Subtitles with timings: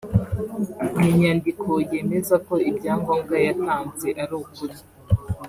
[0.97, 4.77] n’inyandiko yemeza ko ibyangombwa yatanze ari ukuri